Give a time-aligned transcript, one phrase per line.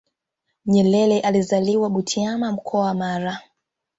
[0.65, 3.39] nyerere alizaliwa butiama mkoa wa mara